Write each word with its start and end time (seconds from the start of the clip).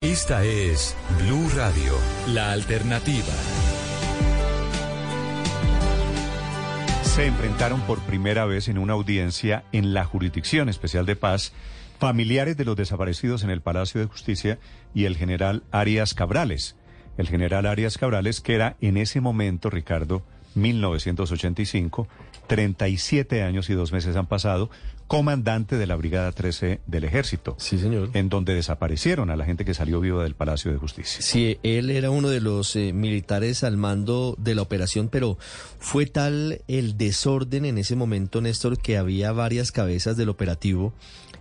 Esta 0.00 0.44
es 0.44 0.96
Blue 1.24 1.48
Radio, 1.56 1.92
la 2.28 2.52
alternativa. 2.52 3.34
Se 7.02 7.26
enfrentaron 7.26 7.80
por 7.80 7.98
primera 8.02 8.44
vez 8.44 8.68
en 8.68 8.78
una 8.78 8.92
audiencia 8.92 9.64
en 9.72 9.94
la 9.94 10.04
Jurisdicción 10.04 10.68
Especial 10.68 11.04
de 11.04 11.16
Paz 11.16 11.52
familiares 11.98 12.56
de 12.56 12.64
los 12.64 12.76
desaparecidos 12.76 13.42
en 13.42 13.50
el 13.50 13.60
Palacio 13.60 14.00
de 14.00 14.06
Justicia 14.06 14.60
y 14.94 15.06
el 15.06 15.16
general 15.16 15.64
Arias 15.72 16.14
Cabrales. 16.14 16.76
El 17.16 17.26
general 17.26 17.66
Arias 17.66 17.98
Cabrales, 17.98 18.40
que 18.40 18.54
era 18.54 18.76
en 18.80 18.98
ese 18.98 19.20
momento, 19.20 19.68
Ricardo, 19.68 20.22
1985, 20.60 22.08
37 22.46 23.42
años 23.42 23.70
y 23.70 23.74
dos 23.74 23.92
meses 23.92 24.16
han 24.16 24.26
pasado, 24.26 24.70
comandante 25.08 25.76
de 25.76 25.86
la 25.86 25.96
Brigada 25.96 26.30
13 26.32 26.80
del 26.86 27.04
Ejército. 27.04 27.56
Sí, 27.58 27.78
señor. 27.78 28.10
En 28.12 28.28
donde 28.28 28.54
desaparecieron 28.54 29.30
a 29.30 29.36
la 29.36 29.46
gente 29.46 29.64
que 29.64 29.72
salió 29.72 30.00
viva 30.00 30.22
del 30.22 30.34
Palacio 30.34 30.70
de 30.70 30.76
Justicia. 30.76 31.22
Sí, 31.22 31.58
él 31.62 31.90
era 31.90 32.10
uno 32.10 32.28
de 32.28 32.40
los 32.40 32.76
eh, 32.76 32.92
militares 32.92 33.64
al 33.64 33.78
mando 33.78 34.34
de 34.38 34.54
la 34.54 34.62
operación, 34.62 35.08
pero 35.08 35.38
fue 35.78 36.06
tal 36.06 36.60
el 36.68 36.98
desorden 36.98 37.64
en 37.64 37.78
ese 37.78 37.96
momento, 37.96 38.40
Néstor, 38.40 38.78
que 38.78 38.98
había 38.98 39.32
varias 39.32 39.72
cabezas 39.72 40.16
del 40.18 40.28
operativo 40.28 40.92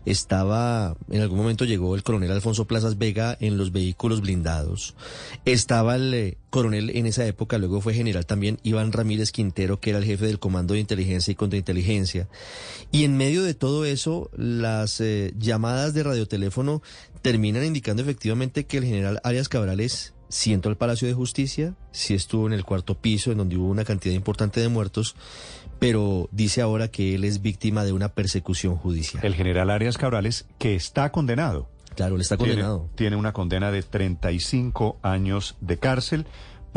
estaba, 0.08 0.95
en 1.09 1.22
algún 1.22 1.38
momento 1.38 1.66
llegó 1.66 1.94
el 1.94 2.02
coronel 2.02 2.31
Alfonso 2.31 2.66
Plazas 2.66 2.97
Vega 2.97 3.38
en 3.41 3.58
los 3.58 3.73
vehículos 3.73 4.22
blindados. 4.22 4.95
Estaba 5.44 5.95
el 5.95 6.14
eh, 6.14 6.38
coronel 6.49 6.91
en 6.91 7.05
esa 7.05 7.25
época, 7.25 7.58
luego 7.58 7.81
fue 7.81 7.94
general 7.94 8.25
también 8.25 8.58
Iván 8.64 8.94
Ramírez 8.94 9.33
Quintero, 9.33 9.81
que 9.81 9.89
era 9.89 9.99
el 9.99 10.05
jefe 10.05 10.25
del 10.25 10.39
Comando 10.39 10.73
de 10.73 10.80
Inteligencia 10.80 11.31
y 11.31 11.36
Contrainteligencia. 11.36 12.30
Y 12.89 13.03
en 13.03 13.17
medio 13.17 13.44
de 13.44 13.53
todo 13.53 13.83
eso, 13.83 14.30
las 14.38 15.02
eh, 15.02 15.33
llamadas 15.38 15.94
de 15.94 16.03
radioteléfono 16.03 16.81
terminan 17.21 17.66
indicando 17.66 18.02
efectivamente 18.02 18.66
que 18.66 18.77
el 18.77 18.86
general 18.86 19.19
Arias 19.23 19.49
Cabrales 19.49 20.14
si 20.30 20.53
entró 20.53 20.70
al 20.70 20.78
Palacio 20.78 21.08
de 21.08 21.14
Justicia, 21.14 21.73
si 21.92 22.14
estuvo 22.14 22.47
en 22.47 22.53
el 22.53 22.64
cuarto 22.64 22.95
piso, 22.95 23.31
en 23.31 23.38
donde 23.38 23.58
hubo 23.58 23.70
una 23.70 23.86
cantidad 23.86 24.14
importante 24.14 24.59
de 24.59 24.67
muertos, 24.70 25.16
pero 25.80 26.28
dice 26.31 26.61
ahora 26.61 26.89
que 26.89 27.16
él 27.16 27.23
es 27.23 27.42
víctima 27.42 27.83
de 27.86 27.94
una 27.94 28.09
persecución 28.09 28.75
judicial. 28.75 29.23
El 29.25 29.36
general 29.36 29.70
Arias 29.70 29.98
Cabrales, 29.98 30.45
que 30.58 30.75
está 30.75 31.11
condenado. 31.11 31.70
Claro, 31.95 32.16
él 32.16 32.22
está 32.22 32.38
condenado. 32.38 32.80
Tiene, 32.80 32.95
tiene 32.95 33.16
una 33.16 33.33
condena 33.33 33.72
de 33.72 33.81
35 33.81 34.98
años 35.02 35.55
de 35.61 35.78
cárcel 35.78 36.25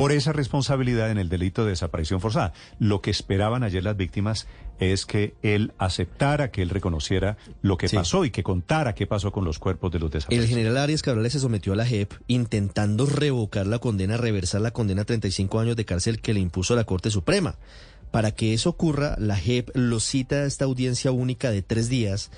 por 0.00 0.12
esa 0.12 0.32
responsabilidad 0.32 1.10
en 1.10 1.18
el 1.18 1.28
delito 1.28 1.64
de 1.64 1.70
desaparición 1.72 2.22
forzada. 2.22 2.54
Lo 2.78 3.02
que 3.02 3.10
esperaban 3.10 3.62
ayer 3.62 3.84
las 3.84 3.98
víctimas 3.98 4.46
es 4.78 5.04
que 5.04 5.34
él 5.42 5.74
aceptara, 5.76 6.50
que 6.50 6.62
él 6.62 6.70
reconociera 6.70 7.36
lo 7.60 7.76
que 7.76 7.90
pasó 7.90 8.24
y 8.24 8.30
que 8.30 8.42
contara 8.42 8.94
qué 8.94 9.06
pasó 9.06 9.30
con 9.30 9.44
los 9.44 9.58
cuerpos 9.58 9.92
de 9.92 9.98
los 9.98 10.10
desaparecidos. 10.10 10.48
El 10.48 10.56
general 10.56 10.78
Arias 10.78 11.02
Cabrales 11.02 11.34
se 11.34 11.40
sometió 11.40 11.74
a 11.74 11.76
la 11.76 11.84
JEP 11.84 12.14
intentando 12.28 13.04
revocar 13.04 13.66
la 13.66 13.78
condena, 13.78 14.16
reversar 14.16 14.62
la 14.62 14.70
condena 14.70 15.02
a 15.02 15.04
35 15.04 15.60
años 15.60 15.76
de 15.76 15.84
cárcel 15.84 16.22
que 16.22 16.32
le 16.32 16.40
impuso 16.40 16.74
la 16.74 16.84
Corte 16.84 17.10
Suprema. 17.10 17.56
Para 18.10 18.30
que 18.32 18.54
eso 18.54 18.70
ocurra, 18.70 19.16
la 19.18 19.36
JEP 19.36 19.68
lo 19.74 20.00
cita 20.00 20.36
a 20.36 20.46
esta 20.46 20.64
audiencia 20.64 21.12
única 21.12 21.50
de 21.50 21.60
tres 21.60 21.90
días 21.90 22.30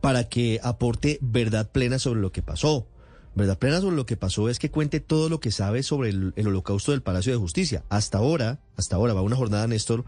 para 0.00 0.28
que 0.28 0.60
aporte 0.62 1.18
verdad 1.20 1.68
plena 1.72 1.98
sobre 1.98 2.20
lo 2.20 2.30
que 2.30 2.42
pasó. 2.42 2.86
Verdad 3.38 3.56
plena 3.56 3.80
sobre 3.80 3.94
lo 3.94 4.04
que 4.04 4.16
pasó 4.16 4.48
es 4.48 4.58
que 4.58 4.68
cuente 4.68 4.98
todo 4.98 5.28
lo 5.28 5.38
que 5.38 5.52
sabe 5.52 5.84
sobre 5.84 6.08
el, 6.10 6.32
holocausto 6.36 6.90
del 6.90 7.02
Palacio 7.02 7.32
de 7.32 7.38
Justicia. 7.38 7.84
Hasta 7.88 8.18
ahora, 8.18 8.58
hasta 8.76 8.96
ahora 8.96 9.14
va 9.14 9.22
una 9.22 9.36
jornada, 9.36 9.68
Néstor, 9.68 10.04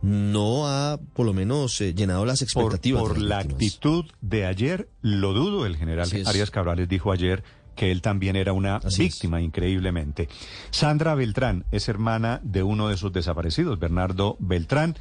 no 0.00 0.68
ha 0.68 1.00
por 1.12 1.26
lo 1.26 1.32
menos 1.32 1.80
eh, 1.80 1.92
llenado 1.92 2.24
las 2.24 2.40
expectativas. 2.40 3.02
Por, 3.02 3.18
la 3.18 3.40
actitud 3.40 4.04
de 4.20 4.46
ayer, 4.46 4.88
lo 5.02 5.32
dudo, 5.32 5.66
el 5.66 5.76
general 5.76 6.08
Arias 6.24 6.52
Cabrales 6.52 6.88
dijo 6.88 7.10
ayer 7.10 7.42
que 7.74 7.90
él 7.90 8.00
también 8.00 8.36
era 8.36 8.52
una 8.52 8.78
víctima, 8.96 9.40
increíblemente. 9.40 10.28
Sandra 10.70 11.16
Beltrán 11.16 11.64
es 11.72 11.88
hermana 11.88 12.40
de 12.44 12.62
uno 12.62 12.88
de 12.90 12.96
sus 12.96 13.12
desaparecidos, 13.12 13.80
Bernardo 13.80 14.36
Beltrán. 14.38 14.96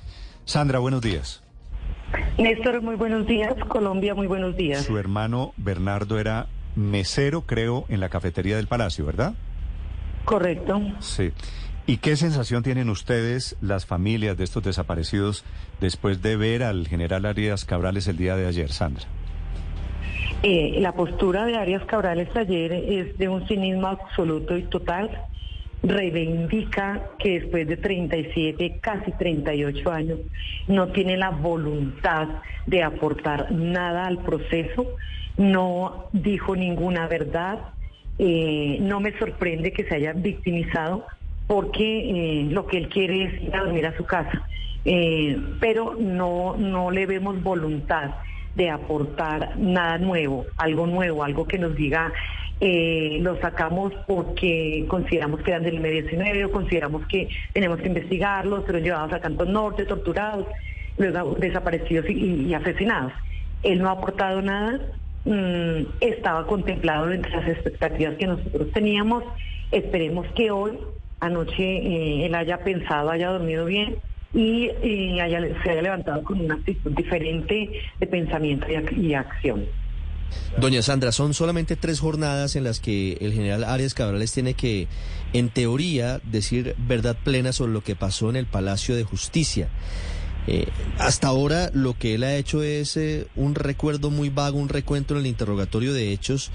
Sandra, 0.45 0.79
buenos 0.79 1.01
días. 1.01 1.44
Néstor, 2.39 2.81
muy 2.81 2.95
buenos 2.95 3.27
días. 3.27 3.53
Colombia, 3.67 4.15
muy 4.15 4.25
buenos 4.25 4.55
días. 4.55 4.83
Su 4.83 4.97
hermano 4.97 5.53
Bernardo 5.57 6.17
era 6.19 6.47
mesero, 6.77 7.41
creo, 7.41 7.85
en 7.89 7.99
la 7.99 8.09
cafetería 8.09 8.55
del 8.55 8.67
Palacio, 8.67 9.05
¿verdad? 9.05 9.33
Correcto. 10.23 10.81
Sí. 10.99 11.31
¿Y 11.85 11.97
qué 11.97 12.17
sensación 12.17 12.63
tienen 12.63 12.89
ustedes, 12.89 13.55
las 13.61 13.85
familias 13.85 14.38
de 14.38 14.43
estos 14.43 14.63
desaparecidos, 14.63 15.45
después 15.79 16.21
de 16.21 16.35
ver 16.35 16.63
al 16.63 16.88
general 16.88 17.25
Arias 17.25 17.65
Cabrales 17.65 18.07
el 18.07 18.17
día 18.17 18.35
de 18.35 18.45
ayer, 18.45 18.71
Sandra? 18.71 19.05
Eh, 20.43 20.77
la 20.79 20.91
postura 20.91 21.45
de 21.45 21.55
Arias 21.55 21.83
Cabrales 21.85 22.29
ayer 22.35 22.71
es 22.73 23.17
de 23.17 23.29
un 23.29 23.47
cinismo 23.47 23.88
absoluto 23.88 24.55
y 24.57 24.63
total. 24.63 25.09
Reivindica 25.83 27.09
que 27.19 27.39
después 27.39 27.67
de 27.67 27.77
37, 27.77 28.79
casi 28.81 29.11
38 29.11 29.91
años, 29.91 30.19
no 30.67 30.88
tiene 30.88 31.17
la 31.17 31.29
voluntad 31.29 32.27
de 32.65 32.83
aportar 32.83 33.51
nada 33.51 34.07
al 34.07 34.19
proceso, 34.19 34.88
no 35.38 36.05
dijo 36.11 36.55
ninguna 36.55 37.07
verdad. 37.07 37.59
Eh, 38.19 38.79
no 38.81 38.99
me 38.99 39.17
sorprende 39.19 39.71
que 39.71 39.83
se 39.83 39.95
haya 39.95 40.13
victimizado 40.13 41.05
porque 41.45 42.41
eh, 42.41 42.47
lo 42.49 42.65
que 42.65 42.77
él 42.77 42.89
quiere 42.89 43.23
es 43.25 43.44
ir 43.44 43.55
a 43.55 43.59
dormir 43.63 43.85
a 43.85 43.95
su 43.95 44.05
casa, 44.05 44.47
pero 45.59 45.95
no, 45.99 46.55
no 46.57 46.91
le 46.91 47.05
vemos 47.05 47.41
voluntad 47.44 48.11
de 48.57 48.71
aportar 48.71 49.57
nada 49.57 49.99
nuevo, 49.99 50.45
algo 50.57 50.88
nuevo, 50.88 51.23
algo 51.23 51.47
que 51.47 51.59
nos 51.59 51.75
diga, 51.75 52.11
eh, 52.59 53.19
lo 53.22 53.40
sacamos 53.40 53.94
porque 54.07 54.85
consideramos 54.88 55.41
que 55.41 55.51
eran 55.51 55.63
del 55.63 55.75
M-19 55.75 56.45
o 56.45 56.51
consideramos 56.51 57.06
que 57.07 57.29
tenemos 57.53 57.79
que 57.79 57.88
investigarlos, 57.88 58.63
fueron 58.63 58.84
llevados 58.84 59.13
a 59.13 59.19
Canto 59.19 59.45
Norte, 59.45 59.85
torturados, 59.85 60.47
luego 60.97 61.35
desaparecidos 61.35 62.09
y, 62.09 62.53
asesinados. 62.53 63.13
Él 63.63 63.81
no 63.81 63.90
ha 63.90 63.94
aportado 63.94 64.41
nada, 64.41 64.79
mm, 65.25 65.81
estaba 66.01 66.47
contemplado 66.47 67.12
entre 67.12 67.31
las 67.31 67.47
expectativas 67.47 68.16
que 68.16 68.28
nosotros 68.28 68.72
teníamos. 68.72 69.24
Esperemos 69.72 70.25
que 70.35 70.50
hoy, 70.50 70.79
anoche, 71.19 71.63
eh, 71.63 72.25
él 72.25 72.34
haya 72.34 72.59
pensado, 72.59 73.12
haya 73.12 73.29
dormido 73.29 73.66
bien 73.66 73.97
y, 74.34 74.69
se 74.81 75.22
haya 75.22 75.81
levantado 75.81 76.24
con 76.24 76.41
una 76.41 76.56
actitud 76.56 76.91
diferente 76.91 77.69
de 78.00 78.07
pensamiento 78.07 78.68
y, 78.95 79.13
acción. 79.13 79.66
Doña 80.59 80.81
Sandra, 80.81 81.11
son 81.11 81.33
solamente 81.33 81.75
tres 81.75 81.99
jornadas 81.99 82.55
en 82.55 82.63
las 82.63 82.79
que 82.79 83.17
el 83.21 83.33
general 83.33 83.63
Arias 83.63 83.93
Cabrales 83.93 84.31
tiene 84.31 84.53
que, 84.53 84.88
en 85.33 85.49
teoría, 85.49 86.19
decir 86.23 86.75
verdad 86.77 87.17
plena 87.23 87.53
sobre 87.53 87.73
lo 87.73 87.83
que 87.83 87.95
pasó 87.95 88.29
en 88.29 88.35
el 88.35 88.45
Palacio 88.45 88.95
de 88.95 89.03
Justicia. 89.03 89.69
Eh, 90.47 90.67
hasta 90.97 91.27
ahora 91.27 91.69
lo 91.73 91.97
que 91.97 92.15
él 92.15 92.23
ha 92.23 92.35
hecho 92.35 92.63
es 92.63 92.95
eh, 92.95 93.27
un 93.35 93.53
recuerdo 93.53 94.09
muy 94.09 94.29
vago, 94.29 94.57
un 94.57 94.69
recuento 94.69 95.13
en 95.13 95.19
el 95.19 95.27
interrogatorio 95.27 95.93
de 95.93 96.13
hechos 96.13 96.51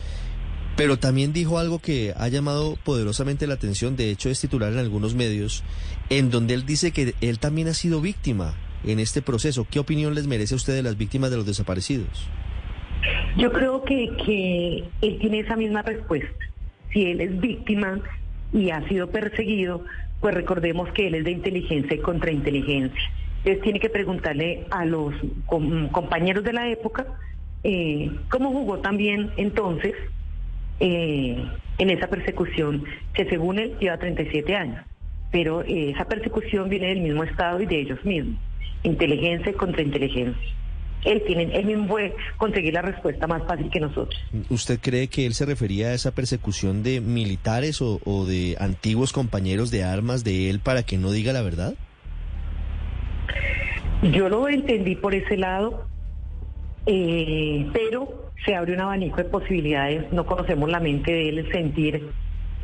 pero 0.76 0.98
también 0.98 1.32
dijo 1.32 1.58
algo 1.58 1.78
que 1.78 2.14
ha 2.16 2.28
llamado 2.28 2.78
poderosamente 2.82 3.46
la 3.46 3.54
atención, 3.54 3.96
de 3.96 4.10
hecho 4.10 4.30
es 4.30 4.40
titular 4.40 4.72
en 4.72 4.78
algunos 4.78 5.14
medios, 5.14 5.62
en 6.08 6.30
donde 6.30 6.54
él 6.54 6.64
dice 6.64 6.92
que 6.92 7.14
él 7.20 7.38
también 7.38 7.68
ha 7.68 7.74
sido 7.74 8.00
víctima 8.00 8.54
en 8.84 8.98
este 8.98 9.22
proceso. 9.22 9.66
¿Qué 9.70 9.78
opinión 9.78 10.14
les 10.14 10.26
merece 10.26 10.54
a 10.54 10.56
usted 10.56 10.74
de 10.74 10.82
las 10.82 10.96
víctimas 10.96 11.30
de 11.30 11.36
los 11.36 11.46
desaparecidos? 11.46 12.26
Yo 13.36 13.52
creo 13.52 13.82
que, 13.84 14.10
que 14.24 14.84
él 15.00 15.18
tiene 15.18 15.40
esa 15.40 15.56
misma 15.56 15.82
respuesta. 15.82 16.44
Si 16.92 17.10
él 17.10 17.20
es 17.20 17.40
víctima 17.40 18.00
y 18.52 18.70
ha 18.70 18.86
sido 18.88 19.10
perseguido, 19.10 19.84
pues 20.20 20.34
recordemos 20.34 20.88
que 20.90 21.08
él 21.08 21.16
es 21.16 21.24
de 21.24 21.32
inteligencia 21.32 21.96
y 21.96 22.00
contrainteligencia. 22.00 23.00
Entonces 23.38 23.62
tiene 23.62 23.80
que 23.80 23.90
preguntarle 23.90 24.66
a 24.70 24.84
los 24.84 25.14
compañeros 25.46 26.44
de 26.44 26.52
la 26.52 26.68
época 26.68 27.06
eh, 27.64 28.10
cómo 28.28 28.50
jugó 28.50 28.78
también 28.78 29.30
entonces 29.36 29.94
eh, 30.78 31.44
en 31.78 31.90
esa 31.90 32.08
persecución 32.08 32.84
que 33.14 33.24
según 33.24 33.58
él 33.58 33.76
lleva 33.80 33.98
37 33.98 34.54
años. 34.54 34.84
Pero 35.32 35.62
eh, 35.62 35.90
esa 35.90 36.04
persecución 36.04 36.68
viene 36.68 36.88
del 36.88 37.00
mismo 37.00 37.24
Estado 37.24 37.60
y 37.60 37.66
de 37.66 37.80
ellos 37.80 38.04
mismos, 38.04 38.38
inteligencia 38.84 39.52
contra 39.54 39.82
inteligencia. 39.82 40.52
Él 41.04 41.22
tiene, 41.26 41.44
él 41.56 41.66
mismo 41.66 41.88
puede 41.88 42.14
conseguir 42.36 42.74
la 42.74 42.82
respuesta 42.82 43.26
más 43.26 43.42
fácil 43.46 43.70
que 43.70 43.80
nosotros. 43.80 44.20
¿Usted 44.50 44.78
cree 44.80 45.08
que 45.08 45.26
él 45.26 45.34
se 45.34 45.46
refería 45.46 45.88
a 45.88 45.94
esa 45.94 46.12
persecución 46.12 46.82
de 46.82 47.00
militares 47.00 47.82
o, 47.82 48.00
o 48.04 48.24
de 48.24 48.56
antiguos 48.60 49.12
compañeros 49.12 49.70
de 49.70 49.84
armas 49.84 50.24
de 50.24 50.50
él 50.50 50.60
para 50.60 50.82
que 50.82 50.98
no 50.98 51.10
diga 51.10 51.32
la 51.32 51.42
verdad? 51.42 51.74
Yo 54.02 54.28
lo 54.28 54.48
entendí 54.48 54.96
por 54.96 55.14
ese 55.14 55.36
lado, 55.36 55.86
eh, 56.86 57.68
pero 57.72 58.30
se 58.44 58.56
abre 58.56 58.74
un 58.74 58.80
abanico 58.80 59.18
de 59.18 59.24
posibilidades, 59.24 60.12
no 60.12 60.26
conocemos 60.26 60.68
la 60.68 60.80
mente 60.80 61.12
de 61.12 61.28
él, 61.28 61.38
el 61.38 61.52
sentir, 61.52 62.10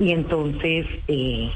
y 0.00 0.10
entonces, 0.10 0.86
eh, 1.06 1.50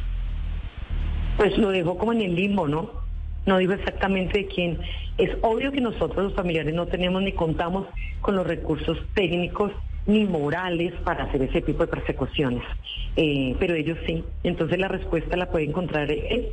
pues 1.37 1.58
lo 1.58 1.70
dejó 1.70 1.99
como 1.99 2.12
en 2.12 2.20
el 2.23 2.34
limbo, 2.37 2.69
¿no? 2.69 3.01
No 3.47 3.59
dijo 3.59 3.73
exactamente 3.73 4.39
de 4.39 4.47
quién. 4.47 4.79
Es 5.19 5.31
obvio 5.43 5.73
que 5.73 5.81
nosotros 5.81 6.25
los 6.25 6.35
familiares 6.35 6.75
no 6.75 6.87
tenemos 6.87 7.23
ni 7.23 7.33
contamos 7.33 7.87
con 8.21 8.37
los 8.37 8.47
recursos 8.47 8.99
técnicos 9.15 9.73
ni 10.06 10.25
morales 10.25 10.93
para 11.05 11.25
hacer 11.25 11.43
ese 11.43 11.61
tipo 11.62 11.85
de 11.85 11.89
persecuciones, 11.89 12.62
eh, 13.17 13.55
pero 13.59 13.75
ellos 13.75 13.99
sí. 14.06 14.25
Entonces 14.43 14.79
la 14.79 14.89
respuesta 14.89 15.37
la 15.37 15.50
puede 15.50 15.65
encontrar 15.67 16.11
él 16.11 16.49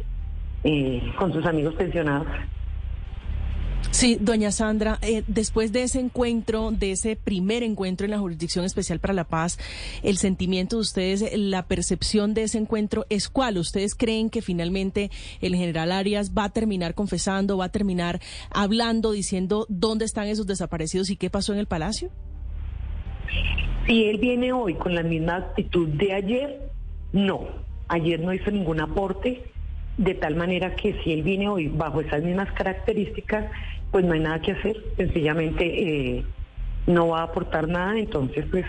eh, 0.63 1.01
con 1.17 1.33
sus 1.33 1.45
amigos 1.45 1.75
pensionados. 1.75 2.27
Sí, 3.91 4.17
doña 4.19 4.51
Sandra, 4.51 4.97
eh, 5.01 5.23
después 5.27 5.71
de 5.71 5.83
ese 5.83 5.99
encuentro, 5.99 6.71
de 6.71 6.91
ese 6.91 7.15
primer 7.15 7.63
encuentro 7.63 8.05
en 8.05 8.11
la 8.11 8.19
Jurisdicción 8.19 8.63
Especial 8.63 8.99
para 8.99 9.13
la 9.13 9.25
Paz, 9.25 9.57
el 10.03 10.17
sentimiento 10.17 10.77
de 10.77 10.81
ustedes, 10.81 11.37
la 11.37 11.67
percepción 11.67 12.33
de 12.33 12.43
ese 12.43 12.59
encuentro 12.59 13.05
es 13.09 13.29
cuál? 13.29 13.57
¿Ustedes 13.57 13.95
creen 13.95 14.29
que 14.29 14.41
finalmente 14.41 15.09
el 15.41 15.55
general 15.55 15.91
Arias 15.91 16.31
va 16.37 16.45
a 16.45 16.49
terminar 16.49 16.93
confesando, 16.93 17.57
va 17.57 17.65
a 17.65 17.71
terminar 17.71 18.21
hablando, 18.51 19.11
diciendo 19.11 19.65
dónde 19.69 20.05
están 20.05 20.27
esos 20.27 20.47
desaparecidos 20.47 21.09
y 21.09 21.17
qué 21.17 21.29
pasó 21.29 21.53
en 21.53 21.59
el 21.59 21.65
Palacio? 21.65 22.09
Si 23.87 24.05
él 24.05 24.17
viene 24.19 24.53
hoy 24.53 24.75
con 24.75 24.93
la 24.93 25.03
misma 25.03 25.37
actitud 25.37 25.87
de 25.89 26.13
ayer, 26.13 26.71
no. 27.11 27.47
Ayer 27.87 28.19
no 28.19 28.33
hizo 28.33 28.51
ningún 28.51 28.79
aporte, 28.81 29.43
de 29.99 30.15
tal 30.15 30.35
manera 30.35 30.75
que 30.75 30.97
si 31.03 31.11
él 31.11 31.23
viene 31.23 31.49
hoy 31.49 31.67
bajo 31.67 31.99
esas 31.99 32.23
mismas 32.23 32.49
características, 32.53 33.45
pues 33.91 34.05
no 34.05 34.13
hay 34.13 34.21
nada 34.21 34.41
que 34.41 34.53
hacer, 34.53 34.77
sencillamente 34.95 35.65
eh, 36.17 36.23
no 36.87 37.09
va 37.09 37.19
a 37.19 37.23
aportar 37.23 37.67
nada, 37.67 37.99
entonces 37.99 38.45
pues 38.49 38.65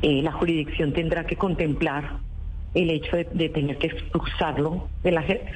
eh, 0.00 0.22
la 0.22 0.32
jurisdicción 0.32 0.94
tendrá 0.94 1.26
que 1.26 1.36
contemplar 1.36 2.18
el 2.72 2.88
hecho 2.88 3.14
de, 3.14 3.28
de 3.34 3.50
tener 3.50 3.76
que 3.76 3.88
expulsarlo 3.88 4.88
de 5.02 5.12
la 5.12 5.22
gente. 5.22 5.52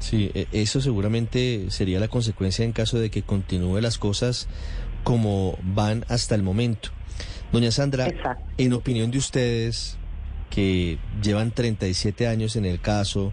Sí, 0.00 0.32
e- 0.34 0.48
eso 0.50 0.80
seguramente 0.80 1.70
sería 1.70 2.00
la 2.00 2.08
consecuencia 2.08 2.64
en 2.64 2.72
caso 2.72 2.98
de 2.98 3.08
que 3.08 3.22
continúe 3.22 3.80
las 3.80 3.98
cosas 3.98 4.48
como 5.04 5.56
van 5.62 6.04
hasta 6.08 6.34
el 6.34 6.42
momento. 6.42 6.88
Doña 7.52 7.70
Sandra, 7.70 8.08
Exacto. 8.08 8.44
en 8.58 8.72
opinión 8.72 9.12
de 9.12 9.18
ustedes, 9.18 9.96
que 10.50 10.98
llevan 11.22 11.52
37 11.52 12.26
años 12.26 12.56
en 12.56 12.64
el 12.64 12.80
caso, 12.80 13.32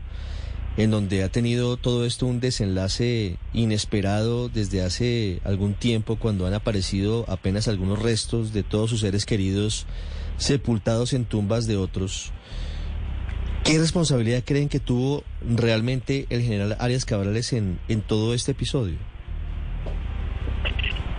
en 0.80 0.92
donde 0.92 1.24
ha 1.26 1.30
tenido 1.30 1.76
todo 1.76 2.06
esto 2.06 2.26
un 2.26 2.40
desenlace 2.40 3.36
inesperado 3.52 4.48
desde 4.48 4.82
hace 4.82 5.42
algún 5.44 5.74
tiempo, 5.74 6.16
cuando 6.16 6.48
han 6.48 6.54
aparecido 6.54 7.26
apenas 7.28 7.68
algunos 7.68 8.02
restos 8.02 8.54
de 8.54 8.64
todos 8.64 8.90
sus 8.90 9.02
seres 9.02 9.26
queridos 9.26 9.86
sepultados 10.38 11.12
en 11.12 11.26
tumbas 11.26 11.68
de 11.68 11.76
otros. 11.76 12.32
¿Qué 13.66 13.78
responsabilidad 13.78 14.42
creen 14.46 14.70
que 14.70 14.80
tuvo 14.80 15.26
realmente 15.42 16.28
el 16.30 16.44
general 16.44 16.78
Arias 16.80 17.04
Cabrales 17.04 17.52
en, 17.52 17.78
en 17.90 18.00
todo 18.00 18.34
este 18.34 18.54
episodio? 18.54 18.96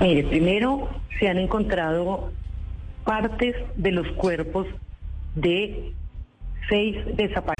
Mire, 0.01 0.25
primero 0.25 0.89
se 1.19 1.29
han 1.29 1.37
encontrado 1.37 2.33
partes 3.05 3.55
de 3.77 3.93
los 3.93 4.07
cuerpos 4.13 4.67
de 5.35 5.93
seis 6.71 6.97
desaparecidos. 7.15 7.60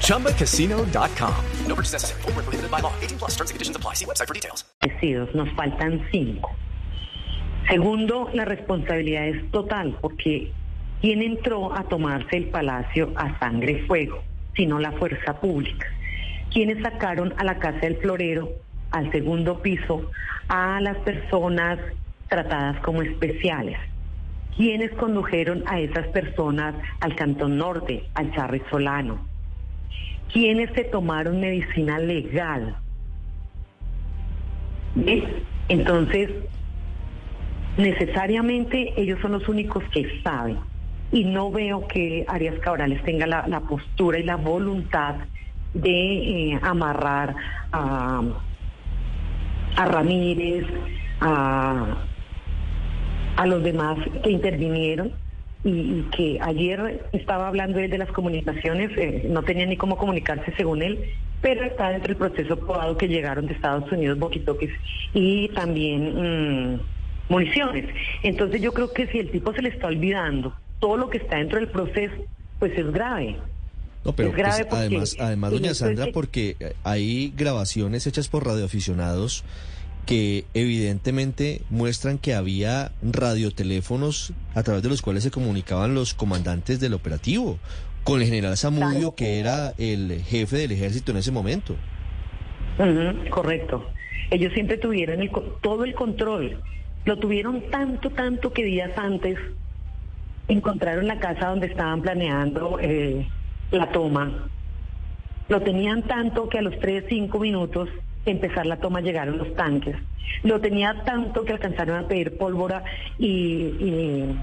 ChumbaCasino.com. 0.00 1.44
No 1.66 1.74
purchase 1.74 1.92
necessary. 1.94 2.22
Void 2.22 2.36
where 2.36 2.44
prohibited 2.44 2.70
by 2.70 2.80
law. 2.80 2.92
18 3.00 3.18
plus 3.18 3.30
terms 3.36 3.50
and 3.50 3.54
conditions 3.56 3.76
apply. 3.76 3.94
See 3.94 4.04
website 4.04 4.28
for 4.28 4.34
details. 4.34 4.64
desaparecidos, 4.80 5.34
nos 5.34 5.48
faltan 5.50 6.06
cinco. 6.10 6.50
Segundo, 7.68 8.30
la 8.32 8.44
responsabilidad 8.44 9.28
es 9.28 9.50
total, 9.50 9.96
porque 10.00 10.52
¿quién 11.00 11.22
entró 11.22 11.76
a 11.76 11.84
tomarse 11.84 12.36
el 12.36 12.46
palacio 12.46 13.12
a 13.16 13.38
sangre 13.38 13.72
y 13.72 13.86
fuego? 13.86 14.22
Sino 14.56 14.78
la 14.78 14.92
fuerza 14.92 15.40
pública. 15.40 15.86
¿Quiénes 16.52 16.82
sacaron 16.82 17.32
a 17.36 17.44
la 17.44 17.58
casa 17.58 17.80
del 17.80 17.96
florero, 17.98 18.50
al 18.90 19.10
segundo 19.12 19.62
piso, 19.62 20.10
a 20.48 20.80
las 20.80 20.96
personas 20.98 21.78
tratadas 22.28 22.80
como 22.80 23.02
especiales? 23.02 23.78
¿Quiénes 24.56 24.90
condujeron 24.92 25.62
a 25.66 25.80
esas 25.80 26.06
personas 26.08 26.74
al 27.00 27.14
Cantón 27.14 27.58
Norte, 27.58 28.04
al 28.14 28.32
Charri 28.34 28.62
Solano? 28.70 29.26
¿Quiénes 30.32 30.70
se 30.74 30.84
tomaron 30.84 31.40
medicina 31.40 31.98
legal? 31.98 32.76
Entonces, 35.68 36.30
necesariamente 37.76 38.92
ellos 38.96 39.18
son 39.20 39.32
los 39.32 39.48
únicos 39.48 39.82
que 39.92 40.20
saben. 40.22 40.58
Y 41.12 41.24
no 41.24 41.50
veo 41.50 41.88
que 41.88 42.24
Arias 42.28 42.58
Cabrales 42.60 43.02
tenga 43.02 43.26
la, 43.26 43.60
postura 43.60 44.18
y 44.18 44.22
la 44.22 44.36
voluntad 44.36 45.16
de 45.74 46.52
eh, 46.52 46.60
amarrar 46.62 47.34
a 47.72 48.22
Ramírez, 49.76 50.66
a, 51.20 51.96
a 53.36 53.46
los 53.46 53.62
demás 53.62 53.98
que 54.22 54.30
intervinieron 54.30 55.12
y, 55.64 55.70
y 55.70 56.08
que 56.16 56.38
ayer 56.40 57.04
estaba 57.12 57.48
hablando 57.48 57.78
él 57.78 57.90
de 57.90 57.98
las 57.98 58.10
comunicaciones, 58.12 58.90
eh, 58.96 59.26
no 59.28 59.42
tenía 59.42 59.66
ni 59.66 59.76
cómo 59.76 59.96
comunicarse 59.96 60.52
según 60.56 60.82
él, 60.82 61.04
pero 61.40 61.64
está 61.64 61.88
dentro 61.90 62.08
del 62.08 62.16
proceso 62.16 62.56
probado 62.58 62.96
que 62.96 63.08
llegaron 63.08 63.46
de 63.46 63.54
Estados 63.54 63.90
Unidos 63.92 64.18
boquitoques 64.18 64.70
y 65.14 65.48
también 65.48 66.74
mm, 66.74 66.80
municiones. 67.28 67.86
Entonces 68.22 68.60
yo 68.60 68.72
creo 68.72 68.92
que 68.92 69.06
si 69.08 69.18
el 69.18 69.30
tipo 69.30 69.52
se 69.54 69.62
le 69.62 69.70
está 69.70 69.86
olvidando 69.86 70.54
todo 70.80 70.96
lo 70.96 71.10
que 71.10 71.18
está 71.18 71.36
dentro 71.36 71.58
del 71.58 71.68
proceso, 71.68 72.14
pues 72.58 72.72
es 72.76 72.90
grave. 72.92 73.36
No, 74.04 74.12
pero 74.14 74.30
Es 74.30 74.34
grave 74.36 74.64
pues, 74.64 74.66
porque 74.68 74.76
además, 74.86 75.16
además, 75.20 75.50
doña 75.50 75.62
hecho 75.64 75.72
es 75.72 75.78
Sandra, 75.78 76.04
que- 76.06 76.12
porque 76.12 76.56
eh, 76.58 76.72
hay 76.84 77.32
grabaciones 77.36 78.06
hechas 78.06 78.28
por 78.28 78.46
radioaficionados 78.46 79.44
que 80.10 80.44
evidentemente 80.54 81.62
muestran 81.70 82.18
que 82.18 82.34
había 82.34 82.90
radioteléfonos 83.00 84.32
a 84.56 84.64
través 84.64 84.82
de 84.82 84.88
los 84.88 85.02
cuales 85.02 85.22
se 85.22 85.30
comunicaban 85.30 85.94
los 85.94 86.14
comandantes 86.14 86.80
del 86.80 86.94
operativo 86.94 87.60
con 88.02 88.20
el 88.20 88.26
general 88.26 88.56
Zamudio, 88.56 89.14
que 89.14 89.38
era 89.38 89.72
el 89.78 90.20
jefe 90.22 90.56
del 90.56 90.72
ejército 90.72 91.12
en 91.12 91.18
ese 91.18 91.30
momento. 91.30 91.76
Correcto. 93.30 93.86
Ellos 94.32 94.52
siempre 94.52 94.78
tuvieron 94.78 95.20
el 95.20 95.30
todo 95.60 95.84
el 95.84 95.94
control. 95.94 96.60
Lo 97.04 97.16
tuvieron 97.16 97.70
tanto, 97.70 98.10
tanto 98.10 98.52
que 98.52 98.64
días 98.64 98.90
antes 98.96 99.38
encontraron 100.48 101.06
la 101.06 101.20
casa 101.20 101.50
donde 101.50 101.68
estaban 101.68 102.02
planeando 102.02 102.80
eh, 102.80 103.28
la 103.70 103.92
toma. 103.92 104.50
Lo 105.48 105.62
tenían 105.62 106.02
tanto 106.02 106.48
que 106.48 106.58
a 106.58 106.62
los 106.62 106.76
3, 106.80 107.04
5 107.08 107.38
minutos 107.38 107.88
empezar 108.30 108.66
la 108.66 108.76
toma 108.76 109.00
llegaron 109.00 109.38
los 109.38 109.54
tanques. 109.54 109.96
Lo 110.42 110.60
tenía 110.60 111.02
tanto 111.04 111.44
que 111.44 111.52
alcanzaron 111.52 112.04
a 112.04 112.08
pedir 112.08 112.36
pólvora 112.36 112.84
y, 113.18 114.34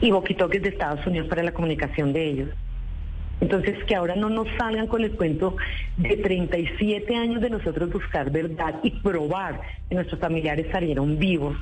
y, 0.00 0.10
boquitoques 0.10 0.62
de 0.62 0.70
Estados 0.70 1.06
Unidos 1.06 1.28
para 1.28 1.42
la 1.42 1.52
comunicación 1.52 2.12
de 2.12 2.26
ellos. 2.26 2.48
Entonces, 3.40 3.82
que 3.84 3.94
ahora 3.94 4.16
no 4.16 4.30
nos 4.30 4.48
salgan 4.58 4.88
con 4.88 5.04
el 5.04 5.12
cuento 5.12 5.56
de 5.96 6.16
37 6.16 7.14
años 7.14 7.40
de 7.40 7.50
nosotros 7.50 7.92
buscar 7.92 8.30
verdad 8.30 8.80
y 8.82 8.90
probar 8.90 9.60
que 9.88 9.94
nuestros 9.94 10.20
familiares 10.20 10.66
salieron 10.72 11.18
vivos. 11.18 11.56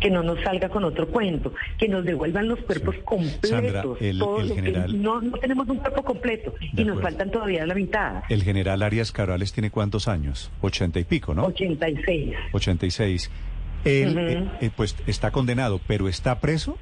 Que 0.00 0.10
no 0.10 0.22
nos 0.22 0.40
salga 0.40 0.68
con 0.70 0.82
otro 0.84 1.08
cuento, 1.08 1.52
que 1.78 1.86
nos 1.86 2.04
devuelvan 2.04 2.48
los 2.48 2.58
cuerpos 2.60 2.96
completos. 3.04 3.50
Sandra, 3.50 3.82
el- 4.00 4.18
todo 4.18 4.40
el 4.40 4.48
lo 4.48 4.54
que- 4.54 4.62
general- 4.62 5.02
no, 5.02 5.20
no 5.20 5.36
tenemos 5.38 5.68
un 5.68 5.76
cuerpo 5.76 6.02
completo 6.02 6.54
y 6.74 6.84
nos 6.84 7.00
faltan 7.02 7.30
todavía 7.30 7.66
la 7.66 7.74
mitad. 7.74 8.22
El 8.30 8.42
general 8.42 8.82
Arias 8.82 9.12
Cabrales 9.12 9.52
tiene 9.52 9.70
cuántos 9.70 10.08
años? 10.08 10.50
Ochenta 10.62 10.98
y 10.98 11.04
pico, 11.04 11.34
¿no? 11.34 11.44
86. 11.44 12.34
86. 12.52 13.30
Él, 13.84 14.08
Ujú. 14.10 14.18
eh, 14.20 14.44
eh, 14.62 14.70
pues, 14.74 14.96
está 15.06 15.30
condenado, 15.30 15.80
pero 15.86 16.08
¿está 16.08 16.40
preso? 16.40 16.78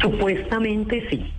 Supuestamente 0.00 1.06
sí. 1.10 1.32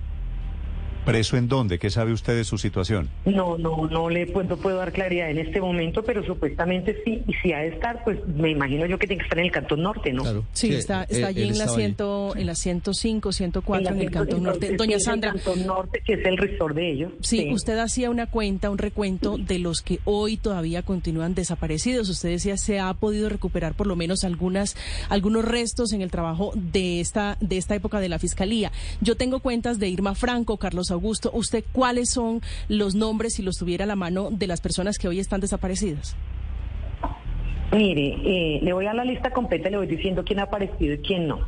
¿Preso 1.08 1.38
en 1.38 1.48
dónde? 1.48 1.80
¿Qué 1.80 1.90
sabe 1.90 2.12
usted 2.12 2.36
de 2.36 2.44
su 2.44 2.58
situación? 2.58 3.08
No, 3.24 3.58
no, 3.58 3.88
no 3.88 4.10
le 4.10 4.28
puedo, 4.28 4.58
puedo 4.58 4.76
dar 4.76 4.92
claridad 4.92 5.30
en 5.32 5.38
este 5.38 5.62
momento, 5.62 6.04
pero 6.04 6.22
supuestamente 6.26 7.02
sí. 7.06 7.24
Y 7.26 7.34
si 7.36 7.54
ha 7.54 7.60
de 7.60 7.70
estar, 7.70 8.04
pues 8.04 8.20
me 8.28 8.50
imagino 8.50 8.86
yo 8.86 9.00
que 9.00 9.08
tiene 9.08 9.22
que 9.22 9.26
estar 9.26 9.40
en 9.40 9.46
el 9.46 9.52
Cantón 9.52 9.84
Norte, 9.84 10.12
¿no? 10.12 10.24
Claro. 10.24 10.44
Sí, 10.52 10.74
está, 10.74 11.04
está 11.04 11.18
él- 11.18 11.24
allí 11.26 11.42
él 11.44 11.52
en 11.52 11.58
la, 11.60 11.68
ciento, 11.70 12.34
en 12.36 12.46
la 12.46 12.56
105, 12.56 13.32
104, 13.32 13.94
en, 13.96 14.02
el 14.02 14.12
Cantón 14.12 14.44
Norte. 14.44 14.76
Doña 14.76 15.00
Sandra, 15.00 15.32
El 15.32 15.42
Cantón 15.42 15.66
Norte, 15.66 16.02
que 16.06 16.14
es 16.16 16.26
el 16.26 16.38
resort 16.38 16.76
de 16.76 16.92
ellos. 16.92 17.14
Sí, 17.22 17.54
usted 17.54 17.78
hacía 17.78 18.10
una 18.10 18.28
cuenta, 18.28 18.70
un 18.70 18.78
recuento 18.78 19.38
de 19.38 19.60
los 19.60 19.82
que 19.82 20.00
hoy 20.04 20.36
todavía 20.36 20.82
continúan 20.82 21.36
desaparecidos. 21.36 22.10
Usted 22.10 22.30
decía 22.30 22.58
se 22.58 22.82
ha 22.82 22.94
podido 22.94 23.30
recuperar 23.30 23.76
por 23.76 23.88
lo 23.88 23.96
menos 23.96 24.26
algunas 24.26 24.76
algunos 25.08 25.46
restos 25.46 25.94
en 25.94 26.02
el 26.02 26.12
trabajo 26.12 26.52
de 26.56 27.00
esta 27.00 27.38
de 27.40 27.56
esta 27.58 27.76
época 27.76 28.02
de 28.02 28.10
la 28.10 28.20
fiscalía. 28.20 28.74
Yo 29.00 29.16
tengo 29.16 29.40
cuentas 29.40 29.80
de 29.80 29.88
Irma 29.88 30.14
Franco, 30.14 30.58
Carlos 30.58 30.92
Augusto. 30.98 31.32
¿Usted 31.34 31.64
cuáles 31.72 32.10
son 32.10 32.42
los 32.68 32.94
nombres 32.96 33.34
si 33.36 33.42
los 33.44 33.58
tuviera 33.58 33.86
a 33.86 33.88
la 33.88 33.96
mano 33.96 34.30
de 34.32 34.48
las 34.48 34.62
personas 34.62 34.98
que 34.98 35.08
hoy 35.08 35.20
están 35.20 35.40
desaparecidas? 35.42 36.16
Mire, 37.72 38.16
eh, 38.24 38.60
le 38.64 38.74
voy 38.74 38.86
a 38.86 38.94
la 38.94 39.04
lista 39.04 39.32
completa 39.32 39.68
y 39.68 39.72
le 39.72 39.78
voy 39.78 39.88
diciendo 39.88 40.24
quién 40.26 40.40
ha 40.40 40.44
aparecido 40.44 40.94
y 40.94 41.00
quién 41.00 41.28
no. 41.28 41.40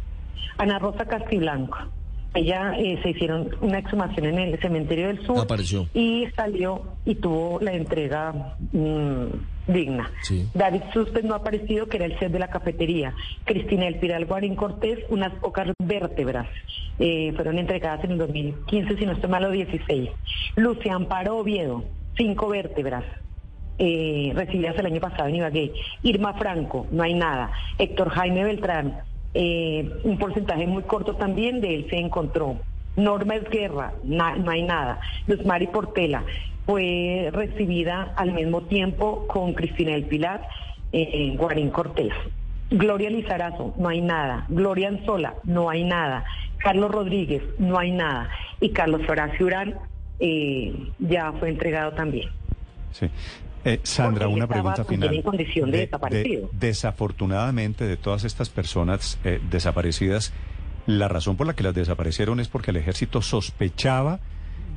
Ana 0.58 0.77
Rosa 0.79 1.06
Castiblanco. 1.06 1.77
Ella 2.34 2.74
eh, 2.77 3.00
se 3.01 3.10
hicieron 3.12 3.50
una 3.62 3.79
exhumación 3.79 4.27
en 4.27 4.38
el 4.38 4.60
cementerio 4.60 5.08
del 5.08 5.25
sur 5.25 5.39
Apareció. 5.39 5.88
y 5.94 6.27
salió 6.36 6.84
y 7.06 7.15
tuvo 7.15 7.60
la 7.62 7.74
entrega 7.74 8.56
mm, 8.72 9.24
digna. 9.73 10.11
Sí. 10.23 10.47
David 10.53 10.81
Suspes 10.93 11.23
no 11.23 11.33
ha 11.33 11.38
aparecido, 11.38 11.88
que 11.88 11.97
era 11.97 12.05
el 12.05 12.17
chef 12.19 12.31
de 12.31 12.39
la 12.39 12.49
cafetería. 12.49 13.13
Cristina 13.45 13.88
El 13.88 13.99
Piral 13.99 14.25
Guarín 14.25 14.55
Cortés, 14.55 14.99
unas 15.09 15.33
pocas 15.39 15.71
vértebras. 15.79 16.47
eh, 16.99 17.31
fueron 17.35 17.57
entregadas 17.57 18.03
en 18.03 18.11
el 18.11 18.17
2015, 18.17 18.97
si 18.97 19.05
no 19.05 19.13
estoy 19.13 19.29
malo, 19.29 19.51
16. 19.51 20.09
Lucian 20.57 20.95
Amparo 20.95 21.38
Oviedo, 21.38 21.85
cinco 22.17 22.49
vértebras 22.49 23.05
eh, 23.77 24.33
recibidas 24.35 24.77
el 24.77 24.85
año 24.88 24.99
pasado 24.99 25.29
en 25.29 25.35
Ibagué. 25.35 25.71
Irma 26.03 26.33
Franco, 26.33 26.88
no 26.91 27.03
hay 27.03 27.13
nada. 27.13 27.51
Héctor 27.77 28.09
Jaime 28.09 28.43
Beltrán, 28.43 28.99
eh, 29.33 29.89
un 30.03 30.17
porcentaje 30.17 30.67
muy 30.67 30.83
corto 30.83 31.15
también 31.15 31.61
de 31.61 31.75
él 31.75 31.88
se 31.89 31.97
encontró. 31.97 32.57
Norma 33.03 33.36
Esguerra, 33.36 33.94
na- 34.03 34.36
no 34.36 34.51
hay 34.51 34.63
nada. 34.63 35.00
Luz 35.27 35.46
Mari 35.46 35.68
Portela 35.68 36.24
fue 36.65 37.29
recibida 37.32 38.13
al 38.15 38.32
mismo 38.34 38.62
tiempo 38.63 39.25
con 39.27 39.53
Cristina 39.53 39.91
del 39.94 40.06
Pilar 40.06 40.48
eh, 40.91 41.10
en 41.13 41.38
Guarín 41.38 41.70
Cortés. 41.72 42.13
Gloria 42.72 43.10
Lizarazo, 43.10 43.74
no 43.77 43.89
hay 43.89 44.01
nada. 44.01 44.46
Gloria 44.50 44.89
Anzola, 44.89 45.34
no 45.44 45.70
hay 45.70 45.84
nada. 45.84 46.25
Carlos 46.60 46.91
Rodríguez, 46.91 47.41
no 47.58 47.79
hay 47.79 47.91
nada. 47.91 48.29
Y 48.60 48.70
Carlos 48.70 49.01
Horacio 49.10 49.46
Urán 49.48 49.75
eh, 50.20 50.74
ya 51.00 51.32
fue 51.39 51.50
entregado 51.50 51.94
también. 51.94 52.29
Sí. 52.91 53.10
Eh, 53.65 53.79
Sandra, 53.84 54.27
una 54.27 54.48
pregunta 54.48 54.84
final. 54.86 55.13
en 55.13 55.22
condición 55.22 55.70
de 55.72 55.79
desaparecido. 55.79 56.50
desafortunadamente, 56.53 57.86
de 57.86 57.98
todas 57.98 58.24
estas 58.24 58.50
personas 58.50 59.20
eh, 59.24 59.39
desaparecidas, 59.50 60.34
la 60.98 61.08
razón 61.08 61.36
por 61.38 61.46
la 61.48 61.53
que 61.55 61.63
las 61.63 61.75
desaparecieron 61.75 62.39
es 62.39 62.48
porque 62.48 62.72
el 62.72 62.77
ejército 62.77 63.22
sospechaba 63.22 64.19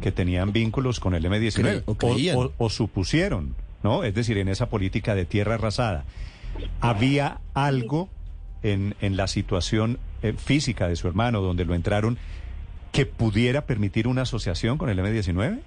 que 0.02 0.12
tenían 0.12 0.52
vínculos 0.52 1.00
con 1.00 1.14
el 1.14 1.24
M-19 1.24 1.54
Creo, 1.62 1.82
o 1.86 1.94
creían. 1.94 2.36
o, 2.36 2.52
o 2.58 2.68
supusieron, 2.70 3.54
¿no? 3.82 4.04
Es 4.04 4.14
decir, 4.14 4.36
en 4.36 4.48
esa 4.48 4.68
política 4.68 5.14
de 5.14 5.24
tierra 5.24 5.54
arrasada. 5.54 6.04
¿Había 6.80 7.40
algo 7.54 8.10
en, 8.62 8.94
en 9.00 9.16
la 9.16 9.26
situación 9.26 9.98
eh, 10.22 10.34
física 10.36 10.86
de 10.86 10.96
su 10.96 11.08
hermano 11.08 11.40
donde 11.40 11.64
lo 11.64 11.74
entraron 11.74 12.18
que 12.92 13.06
pudiera 13.06 13.62
permitir 13.64 14.06
una 14.06 14.22
asociación 14.22 14.76
con 14.76 14.90
el 14.90 14.98
M-19? 14.98 15.60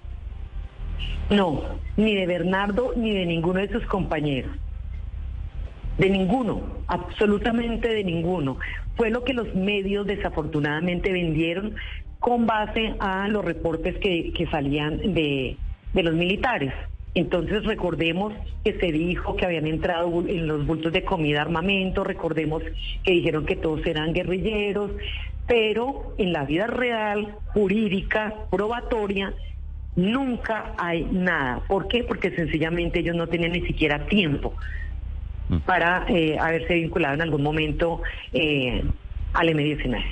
No, 1.31 1.63
ni 1.97 2.13
de 2.15 2.27
Bernardo 2.27 2.93
ni 2.95 3.11
de 3.11 3.25
ninguno 3.25 3.59
de 3.61 3.69
sus 3.71 3.83
compañeros. 3.87 4.51
De 5.97 6.09
ninguno, 6.09 6.61
absolutamente 6.87 7.87
de 7.87 8.03
ninguno. 8.03 8.57
Fue 8.95 9.09
lo 9.09 9.23
que 9.23 9.33
los 9.33 9.53
medios 9.55 10.05
desafortunadamente 10.05 11.11
vendieron 11.11 11.75
con 12.19 12.45
base 12.45 12.95
a 12.99 13.27
los 13.27 13.45
reportes 13.45 13.97
que, 13.97 14.33
que 14.33 14.47
salían 14.47 15.13
de, 15.13 15.57
de 15.93 16.03
los 16.03 16.15
militares. 16.15 16.73
Entonces 17.13 17.63
recordemos 17.63 18.33
que 18.63 18.73
se 18.77 18.91
dijo 18.91 19.37
que 19.37 19.45
habían 19.45 19.67
entrado 19.67 20.25
en 20.27 20.47
los 20.47 20.65
bultos 20.67 20.91
de 20.91 21.05
comida 21.05 21.41
armamento, 21.41 22.03
recordemos 22.03 22.61
que 23.03 23.11
dijeron 23.11 23.45
que 23.45 23.55
todos 23.55 23.85
eran 23.85 24.11
guerrilleros, 24.13 24.91
pero 25.47 26.13
en 26.17 26.33
la 26.33 26.43
vida 26.43 26.67
real, 26.67 27.35
jurídica, 27.53 28.33
probatoria, 28.51 29.33
nunca 29.95 30.73
hay 30.77 31.05
nada. 31.09 31.61
¿Por 31.67 31.87
qué? 31.87 32.03
Porque 32.03 32.31
sencillamente 32.31 32.99
ellos 32.99 33.15
no 33.15 33.27
tenían 33.27 33.53
ni 33.53 33.61
siquiera 33.61 34.07
tiempo. 34.07 34.53
Para 35.65 36.05
eh, 36.07 36.37
haberse 36.39 36.73
vinculado 36.73 37.15
en 37.15 37.21
algún 37.21 37.43
momento 37.43 38.01
eh, 38.33 38.83
al 39.33 39.49
M-19. 39.49 40.03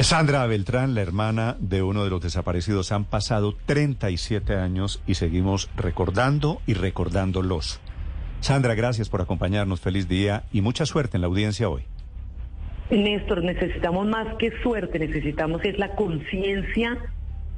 Sandra 0.00 0.46
Beltrán, 0.46 0.94
la 0.94 1.00
hermana 1.00 1.56
de 1.58 1.82
uno 1.82 2.04
de 2.04 2.10
los 2.10 2.20
desaparecidos, 2.20 2.92
han 2.92 3.04
pasado 3.04 3.56
37 3.66 4.54
años 4.54 5.02
y 5.06 5.14
seguimos 5.14 5.68
recordando 5.76 6.62
y 6.66 6.74
recordándolos. 6.74 7.80
Sandra, 8.40 8.74
gracias 8.76 9.08
por 9.08 9.20
acompañarnos. 9.20 9.80
Feliz 9.80 10.08
día 10.08 10.44
y 10.52 10.60
mucha 10.60 10.86
suerte 10.86 11.16
en 11.16 11.22
la 11.22 11.26
audiencia 11.26 11.68
hoy. 11.68 11.82
Néstor, 12.90 13.42
necesitamos 13.42 14.06
más 14.06 14.36
que 14.36 14.52
suerte, 14.62 14.98
necesitamos 14.98 15.62
es 15.64 15.78
la 15.78 15.94
conciencia 15.94 16.96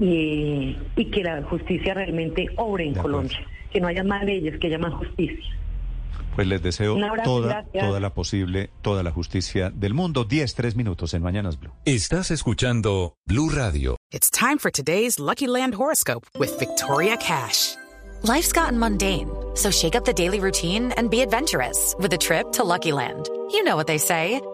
y, 0.00 0.76
y 0.96 1.04
que 1.10 1.22
la 1.22 1.42
justicia 1.42 1.94
realmente 1.94 2.48
obre 2.56 2.86
en. 2.86 2.94
Colombia, 2.94 3.38
que 3.70 3.80
no 3.80 3.86
haya 3.86 4.02
más 4.02 4.24
leyes, 4.24 4.58
que 4.58 4.68
haya 4.68 4.78
más 4.78 4.94
justicia. 4.94 5.54
Pues 6.34 6.46
les 6.46 6.62
deseo 6.62 6.96
abrazo, 7.04 7.22
toda, 7.24 7.64
toda 7.72 8.00
la 8.00 8.14
posible, 8.14 8.70
toda 8.82 9.02
la 9.02 9.10
justicia 9.10 9.70
del 9.70 9.94
mundo. 9.94 10.24
10, 10.24 10.54
3 10.54 10.76
minutos 10.76 11.14
en 11.14 11.22
Mañanas 11.22 11.58
Blue. 11.58 11.72
Estás 11.84 12.30
escuchando 12.30 13.14
Blue 13.26 13.50
Radio. 13.50 13.96
It's 14.12 14.30
time 14.30 14.58
for 14.58 14.70
today's 14.70 15.18
Lucky 15.18 15.46
Land 15.46 15.74
horoscope 15.74 16.26
with 16.38 16.58
Victoria 16.58 17.16
Cash. 17.16 17.76
Life's 18.22 18.52
gotten 18.52 18.78
mundane, 18.78 19.30
so 19.54 19.70
shake 19.70 19.96
up 19.96 20.04
the 20.04 20.12
daily 20.12 20.40
routine 20.40 20.92
and 20.96 21.10
be 21.10 21.22
adventurous 21.22 21.94
with 21.98 22.12
a 22.12 22.18
trip 22.18 22.52
to 22.52 22.64
Lucky 22.64 22.92
Land. 22.92 23.28
You 23.50 23.64
know 23.64 23.76
what 23.76 23.86
they 23.86 23.98
say. 23.98 24.40